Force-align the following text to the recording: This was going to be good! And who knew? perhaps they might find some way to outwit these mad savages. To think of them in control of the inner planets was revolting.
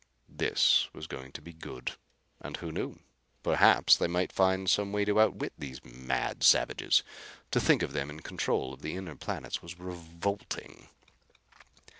This 0.35 0.87
was 0.93 1.05
going 1.05 1.31
to 1.33 1.43
be 1.43 1.53
good! 1.53 1.91
And 2.39 2.57
who 2.57 2.71
knew? 2.71 3.01
perhaps 3.43 3.95
they 3.95 4.07
might 4.07 4.31
find 4.31 4.67
some 4.67 4.91
way 4.91 5.05
to 5.05 5.19
outwit 5.21 5.53
these 5.59 5.79
mad 5.85 6.41
savages. 6.43 7.03
To 7.51 7.59
think 7.61 7.83
of 7.83 7.93
them 7.93 8.09
in 8.09 8.21
control 8.21 8.73
of 8.73 8.81
the 8.81 8.95
inner 8.95 9.15
planets 9.15 9.61
was 9.61 9.77
revolting. 9.77 10.87